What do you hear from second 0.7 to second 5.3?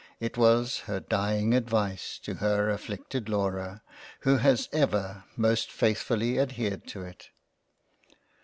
her dieing Advice to her afflicted Laura, who has ever